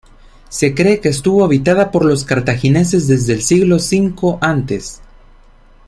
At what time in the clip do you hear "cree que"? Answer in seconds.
0.73-1.09